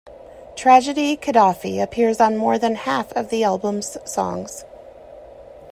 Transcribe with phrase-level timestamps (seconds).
[0.55, 4.65] Tragedy Khadafi appears on more than half of the album's songs.